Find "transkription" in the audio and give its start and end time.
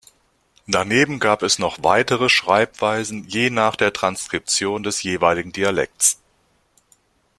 3.93-4.81